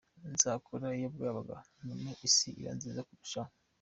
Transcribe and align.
Nzakora 0.33 0.87
iyo 0.97 1.09
bwabaga 1.15 1.55
ntume 1.81 2.11
isi 2.27 2.49
iba 2.61 2.71
nziza 2.77 3.01
kurushaho. 3.07 3.51